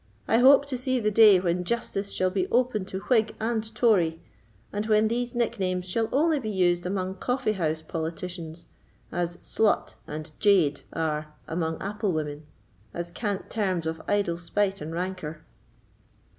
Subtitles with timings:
[0.27, 4.19] "I hope to see the day when justice shall be open to Whig and Tory,
[4.73, 8.65] and when these nicknames shall only be used among coffee house politicians,
[9.11, 12.47] as 'slut' and 'jade' are among apple women,
[12.95, 15.43] as cant terms of idle spite and rancour."